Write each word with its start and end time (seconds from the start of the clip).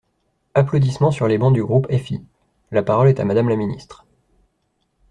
(Applaudissements 0.55 1.11
sur 1.11 1.27
les 1.27 1.37
bancs 1.37 1.53
du 1.53 1.63
groupe 1.63 1.85
FI.) 1.95 2.23
La 2.71 2.81
parole 2.81 3.07
est 3.09 3.19
à 3.19 3.23
Madame 3.23 3.49
la 3.49 3.55
ministre. 3.55 4.07